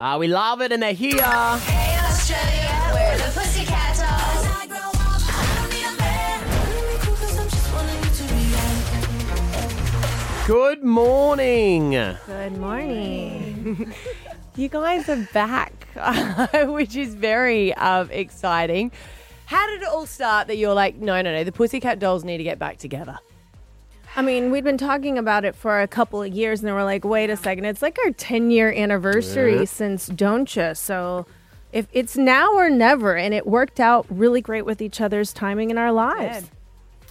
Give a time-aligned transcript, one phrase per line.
[0.00, 1.20] Uh, we love it and they're here.
[1.20, 3.32] Hey Australia, the.
[10.46, 11.90] Good morning.
[11.90, 13.92] Good morning.
[14.54, 15.88] you guys are back,
[16.68, 18.92] which is very um, exciting.
[19.46, 22.38] How did it all start that you're like, no, no, no, the Pussycat Dolls need
[22.38, 23.18] to get back together?
[24.18, 26.82] I mean, we'd been talking about it for a couple of years, and then we're
[26.82, 30.72] like, wait a second, it's like our 10 year anniversary since Don't Cha?
[30.72, 31.24] So
[31.72, 35.70] if it's now or never, and it worked out really great with each other's timing
[35.70, 36.50] in our lives.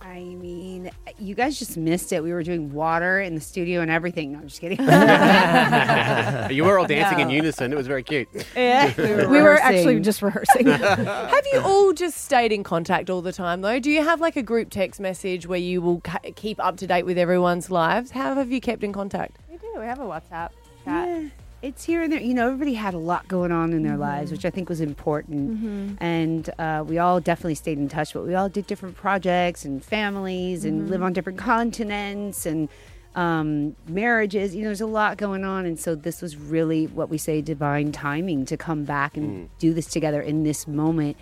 [0.08, 0.90] I mean,
[1.20, 2.24] you guys just missed it.
[2.24, 4.32] We were doing water in the studio and everything.
[4.32, 4.80] No, I'm just kidding.
[6.56, 7.74] you were all dancing in unison.
[7.74, 8.28] It was very cute.
[8.56, 9.66] Yeah, we were, rehearsing.
[9.66, 10.68] actually just rehearsing.
[10.68, 13.80] Have you all just stayed in contact all the time, though?
[13.80, 16.88] Do you have like a group text message where you will ca- keep up to
[16.88, 18.12] date with everyone's lives?
[18.12, 19.38] How have you kept in contact?
[19.52, 19.68] we do.
[19.78, 20.50] We have a WhatsApp
[20.86, 21.28] Yeah,
[21.62, 22.22] it's here and there.
[22.22, 24.02] You know, everybody had a lot going on in their Mm-hmm.
[24.02, 25.98] lives, which I think was important.
[26.00, 29.84] And uh, we all definitely stayed in touch, but we all did different projects and
[29.84, 30.92] families and Mm-hmm.
[30.92, 32.70] live on different continents and
[33.16, 34.56] um, marriages.
[34.56, 35.66] You know, there's a lot going on.
[35.66, 39.74] And so this was really what we say divine timing to come back and do
[39.74, 41.18] this together in this moment.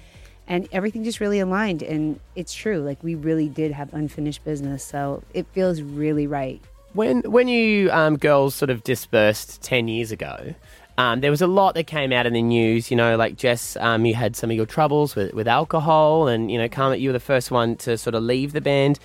[0.47, 1.81] And everything just really aligned.
[1.81, 2.79] And it's true.
[2.81, 4.83] Like, we really did have unfinished business.
[4.83, 6.61] So it feels really right.
[6.95, 10.55] When when you um, girls sort of dispersed ten years ago,
[10.97, 12.89] um, there was a lot that came out in the news.
[12.89, 16.49] You know, like Jess, um, you had some of your troubles with, with alcohol, and
[16.49, 18.97] you know, Carmen, you were the first one to sort of leave the band.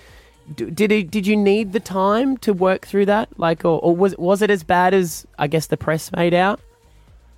[0.55, 3.27] D- Did it, did you need the time to work through that?
[3.37, 6.61] Like, or, or was was it as bad as I guess the press made out?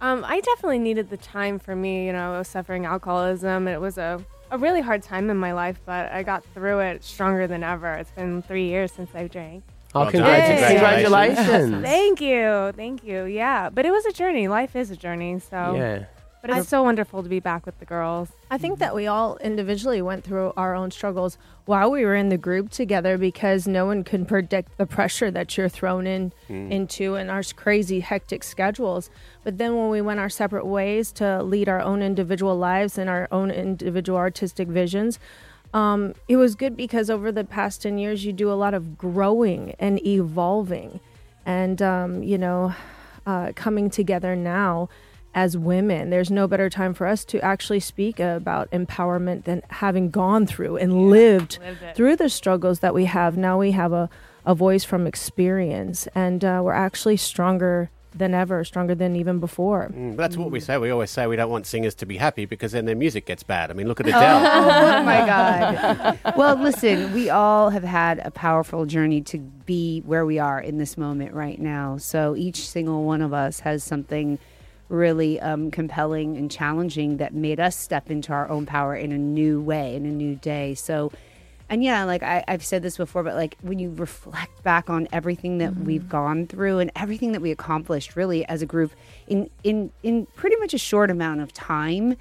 [0.02, 2.06] Um, I definitely needed the time for me.
[2.06, 3.68] You know, I was suffering alcoholism.
[3.68, 7.04] It was a, a really hard time in my life, but I got through it
[7.04, 7.96] stronger than ever.
[7.96, 9.64] It's been three years since I've drank.
[9.96, 10.22] Oh, Well done.
[10.24, 11.38] congratu- Congratulations.
[11.38, 11.84] congratulations!
[11.84, 13.26] Thank you, thank you.
[13.26, 14.48] Yeah, but it was a journey.
[14.48, 15.40] Life is a journey.
[15.40, 16.06] So, Yeah.
[16.42, 18.30] but it's so wonderful to be back with the girls.
[18.50, 22.30] I think that we all individually went through our own struggles while we were in
[22.30, 26.70] the group together because no one can predict the pressure that you're thrown in mm.
[26.72, 29.10] into in our crazy hectic schedules.
[29.44, 33.10] But then when we went our separate ways to lead our own individual lives and
[33.10, 35.20] our own individual artistic visions,
[35.74, 38.98] um, it was good because over the past 10 years, you do a lot of
[38.98, 41.00] growing and evolving.
[41.46, 42.74] And, um, you know,
[43.26, 44.90] uh, coming together now
[45.36, 50.12] as women, there's no better time for us to actually speak about empowerment than having
[50.12, 53.36] gone through and lived, lived through the struggles that we have.
[53.36, 54.10] Now we have a,
[54.46, 59.90] a voice from experience, and uh, we're actually stronger than ever, stronger than even before.
[59.94, 60.78] Mm, that's what we say.
[60.78, 63.44] We always say we don't want singers to be happy because then their music gets
[63.44, 63.72] bad.
[63.72, 64.44] I mean, look at Adele.
[64.94, 65.26] Oh my
[66.24, 66.36] God.
[66.38, 70.78] well, listen, we all have had a powerful journey to be where we are in
[70.78, 71.98] this moment right now.
[71.98, 74.40] So each single one of us has something
[74.90, 79.18] really um, compelling and challenging that made us step into our own power in a
[79.18, 80.76] new way, in a new day.
[80.76, 81.12] So,
[81.74, 85.08] and yeah, like I, I've said this before, but like when you reflect back on
[85.12, 85.86] everything that mm-hmm.
[85.86, 88.92] we've gone through and everything that we accomplished really as a group
[89.26, 92.16] in in in pretty much a short amount of time,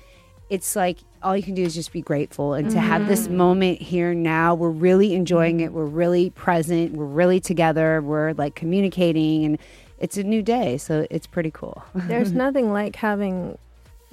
[0.48, 2.54] it's like all you can do is just be grateful.
[2.54, 3.36] And to have this mm-hmm.
[3.36, 5.66] moment here now we're really enjoying it.
[5.66, 5.76] Mm-hmm.
[5.76, 6.92] We're really present.
[6.94, 8.00] We're really together.
[8.00, 9.58] We're like communicating and
[9.98, 11.84] it's a new day so it's pretty cool.
[11.94, 13.58] There's nothing like having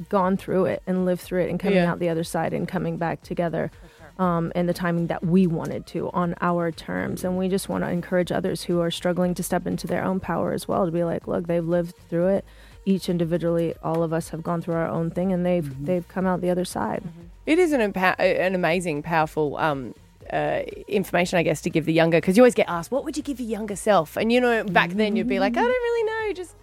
[0.10, 1.92] gone through it and lived through it and coming Yeah.
[1.92, 3.72] out the other side and coming back together
[4.20, 7.24] um, in the timing that we wanted to on our terms.
[7.24, 10.20] And we just want to encourage others who are struggling to step into their own
[10.20, 12.46] power as well to be like, look, they've lived through it.
[12.86, 16.26] Each individually, all of us have gone through our own thing, and they've they've come
[16.26, 17.04] out the other side.
[17.46, 19.94] It is an an amazing, powerful um,
[20.32, 23.18] uh, information, I guess, to give the younger because you always get asked, "What would
[23.18, 25.68] you give your younger self?" And you know, back then you'd be like, "I don't
[25.68, 26.56] really know, just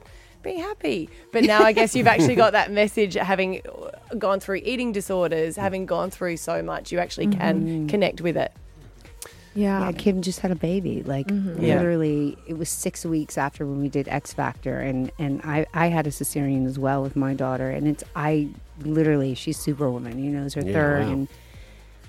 [0.42, 3.60] be happy." But now I guess you've actually got that message, having
[4.18, 5.60] gone through eating disorders, mm.
[5.60, 7.40] having gone through so much, you actually mm-hmm.
[7.40, 7.88] can mm.
[7.88, 8.52] connect with it.
[9.56, 11.64] Yeah, yeah kim just had a baby like mm-hmm.
[11.64, 11.76] Yeah.
[11.76, 15.86] literally it was six weeks after when we did x factor and and i i
[15.86, 18.48] had a cesarean as well with my daughter and it's i
[18.82, 21.12] literally she's superwoman you know it's her Yeah, third wow.
[21.12, 21.28] and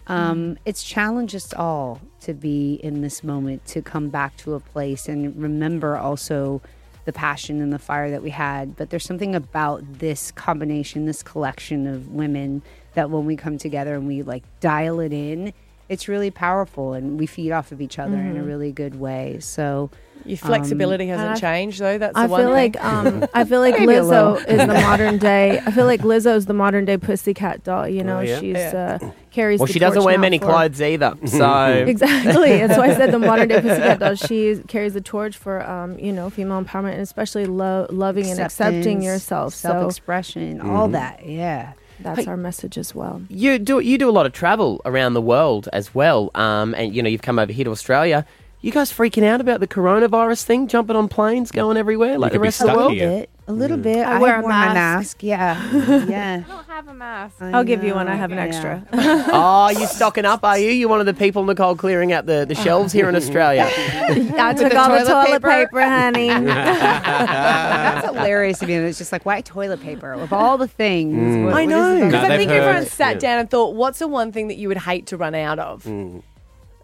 [0.09, 4.59] um, it's challenged us all to be in this moment to come back to a
[4.59, 6.61] place and remember also
[7.07, 11.23] the passion and the fire that we had but there's something about this combination this
[11.23, 12.61] collection of women
[12.93, 15.51] that when we come together and we like dial it in
[15.89, 18.47] it's really powerful and we feed off of each other in a mm-hmm.
[18.47, 19.37] really good way.
[19.39, 19.89] So
[20.27, 21.97] Your flexibility hasn't I- changed though.
[21.97, 22.73] That's the I one feel thing.
[22.73, 24.35] like um, I feel like Maybe a little.
[24.35, 25.59] Lizzo is the modern day.
[25.65, 27.87] I feel like Lizzo is the modern day pussycat doll.
[27.87, 28.39] You know, Oh, yeah?
[28.39, 28.97] she's Yeah.
[29.01, 29.59] uh, carries.
[29.59, 31.15] Well, the she doesn't torch wear many clothes either.
[31.25, 32.57] So Exactly.
[32.57, 34.15] That's why I said the modern day pussycat doll.
[34.15, 38.39] She carries the torch for um, you know, female empowerment and especially lo- loving and
[38.39, 39.53] accepting yourself.
[39.53, 41.25] Self-expression, all that.
[41.25, 41.73] Yeah.
[41.99, 42.25] that's Hey.
[42.27, 43.21] our message as well.
[43.29, 46.29] you do you do a lot of travel around the world as well.
[46.35, 48.25] Um, and you know you've come over here to Australia.
[48.59, 50.67] You guys freaking out about the coronavirus thing?
[50.67, 52.93] Jumping on planes, going everywhere like the rest of the stuck world?
[52.93, 53.09] here.
[53.09, 53.83] bit, a little mm.
[53.83, 54.03] bit.
[54.03, 54.75] I I, wear a worn my mask.
[54.75, 55.23] mask.
[55.23, 56.43] Yeah, yeah.
[56.43, 57.35] I don't have a mask.
[57.39, 58.07] I I'll give you one.
[58.07, 58.43] I have an yeah.
[58.45, 58.87] extra.
[59.29, 60.71] Oh, you stocking up, are you?
[60.71, 62.63] You're one of the people, Nicole, clearing out the, the oh.
[62.63, 63.69] shelves here in Australia.
[63.69, 65.49] I took the all the toilet toilet paper?
[65.49, 66.29] paper, honey.
[66.29, 68.73] That's hilarious to me.
[68.73, 71.15] It's just like, why toilet paper of all the things?
[71.15, 71.45] Mm.
[71.45, 71.95] What- I know.
[71.95, 73.19] it No, Because I think heard- everyone sat yeah.
[73.19, 75.83] down and thought, "What's the one thing that you would hate to run out of?"
[75.83, 76.23] Mm.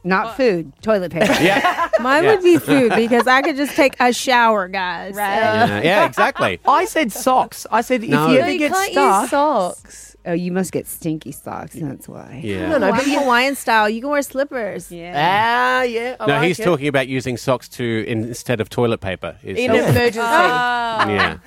[0.04, 1.34] Not food, toilet paper.
[1.42, 1.90] Yeah.
[2.02, 5.16] Mine would be food because I could just take a shower, guys.
[5.16, 5.36] Right.
[5.38, 6.60] yeah, yeah, exactly.
[6.66, 7.66] I said socks.
[7.72, 8.26] I said No.
[8.26, 9.22] if you No, ever you get can't stuck.
[9.22, 10.13] use socks.
[10.26, 11.76] Oh, you must get stinky socks.
[11.76, 12.40] That's why.
[12.42, 12.70] Yeah.
[12.70, 13.90] No, no, No, but you, Hawaiian style.
[13.90, 14.90] You can wear slippers.
[14.90, 16.16] ah, yeah.
[16.20, 16.64] I No, like he's it.
[16.64, 19.36] talking about using socks to instead of toilet paper.
[19.44, 20.20] Is In an emergency.
[20.20, 21.38] yeah,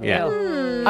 [0.00, 0.24] yeah.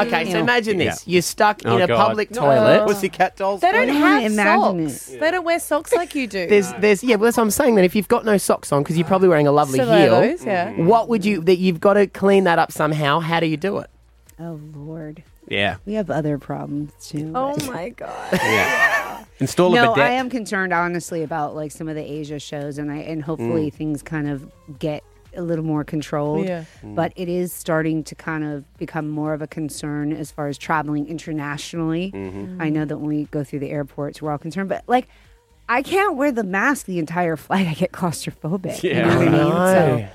[0.05, 1.13] Okay, so imagine this: Yeah.
[1.13, 2.07] you're stuck Oh, in a God.
[2.07, 2.85] public toilet.
[2.85, 3.61] Pussycat dolls.
[3.61, 5.07] they don't have imagine socks.
[5.19, 6.47] They don't wear socks like you do.
[6.47, 7.15] There's, there's, yeah.
[7.15, 7.75] Well, that's what I'm saying.
[7.75, 10.21] Then, if you've got no socks on, because you're probably wearing a lovely Still heel,
[10.21, 10.71] those, yeah.
[10.81, 11.41] what would you?
[11.41, 13.19] That you've got to clean that up somehow.
[13.19, 13.89] How do you do it?
[14.39, 17.31] Oh Lord, Yeah, we have other problems too.
[17.35, 18.29] Oh my god.
[18.33, 19.25] yeah.
[19.39, 20.09] Install a no, bidet.
[20.09, 23.69] I am concerned honestly about like some of the Asia shows, and I and hopefully
[23.69, 23.73] mm.
[23.73, 24.49] things kind of
[24.79, 25.03] get
[25.35, 26.45] a little more controlled.
[26.47, 26.63] Yeah.
[26.81, 26.95] Mm.
[26.95, 30.57] But it is starting to kind of become more of a concern as far as
[30.57, 32.11] traveling internationally.
[32.13, 32.61] Mm-hmm.
[32.61, 35.07] I know that when we go through the airports, we're all concerned, but like.
[35.67, 37.65] I can't wear the mask the entire flight.
[37.65, 38.83] I get claustrophobic.
[38.83, 39.07] you Yeah.
[39.07, 39.49] know what I mean?
[39.49, 40.07] No.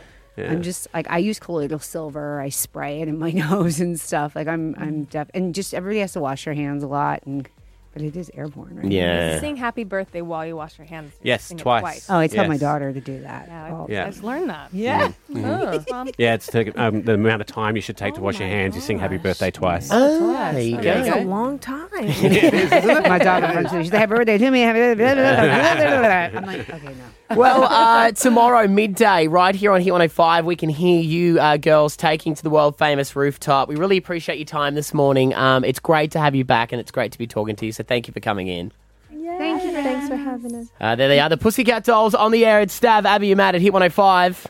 [0.46, 2.40] So I'm just like I use colloidal silver.
[2.40, 4.34] I spray it in my nose and stuff.
[4.34, 5.10] Like I'm I'm mm.
[5.10, 7.48] deaf and just everybody has to wash their hands a lot and
[7.92, 8.90] but it is airborne, right?
[8.90, 9.40] Yeah.
[9.40, 11.12] Sing happy birthday while you wash your hands.
[11.22, 12.08] Yes, Sing it twice.
[12.08, 12.60] Oh, I tell my Yes.
[12.60, 13.46] daughter to do that.
[13.48, 14.04] Yeah, all I, the Yeah.
[14.06, 14.68] I just learned that.
[14.72, 15.12] Yeah.
[15.28, 15.74] Yeah,
[16.34, 18.54] it's the, um, the amount of time you should take to Oh wash your my
[18.54, 18.74] hands.
[18.76, 19.88] You sing happy birthday twice.
[19.90, 20.82] Ah, there you go.
[20.82, 21.88] That's a long time.
[21.92, 23.84] my daughter comes to me.
[23.84, 24.60] She's like, happy birthday to me.
[24.60, 26.36] Happy birthday.
[26.36, 27.36] I'm like, okay, no.
[27.36, 31.96] Well, uh, tomorrow midday, right here on Hit 105, we can hear you uh, girls
[31.96, 33.68] taking to the world famous rooftop.
[33.68, 35.32] We really appreciate your time this morning.
[35.34, 37.70] Um, it's great to have you back, and it's great to be talking to you.
[37.72, 38.72] So thank you for coming in.
[39.08, 39.72] Thank you.
[39.72, 40.68] Thanks for having us.
[40.80, 42.60] Uh, there they are, the Pussycat Dolls on the air.
[42.60, 44.46] It's Stav, Abby, and Matt at Hit 105.